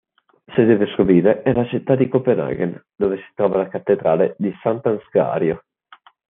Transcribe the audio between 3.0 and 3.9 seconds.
si trova la